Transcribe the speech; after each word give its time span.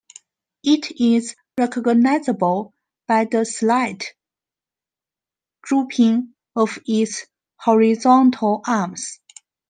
It 0.63 0.99
is 0.99 1.35
recognisable 1.59 2.73
by 3.07 3.25
the 3.25 3.45
slight 3.45 4.15
drooping 5.61 6.33
of 6.55 6.79
its 6.87 7.27
horizontal 7.59 8.63
arms. 8.65 9.19